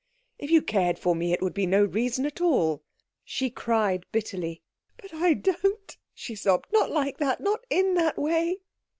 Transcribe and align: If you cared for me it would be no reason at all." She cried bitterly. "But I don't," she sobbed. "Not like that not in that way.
If 0.39 0.49
you 0.49 0.63
cared 0.63 0.97
for 0.97 1.15
me 1.15 1.31
it 1.31 1.43
would 1.43 1.53
be 1.53 1.67
no 1.67 1.85
reason 1.85 2.25
at 2.25 2.41
all." 2.41 2.81
She 3.23 3.51
cried 3.51 4.07
bitterly. 4.11 4.63
"But 4.97 5.13
I 5.13 5.35
don't," 5.35 5.95
she 6.15 6.33
sobbed. 6.33 6.65
"Not 6.73 6.89
like 6.89 7.19
that 7.19 7.39
not 7.39 7.59
in 7.69 7.93
that 7.93 8.17
way. 8.17 8.61